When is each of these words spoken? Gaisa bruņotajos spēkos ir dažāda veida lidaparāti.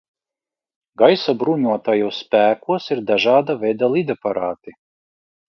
Gaisa 1.01 1.35
bruņotajos 1.43 2.21
spēkos 2.25 2.89
ir 2.97 3.03
dažāda 3.11 3.59
veida 3.67 3.93
lidaparāti. 3.99 4.77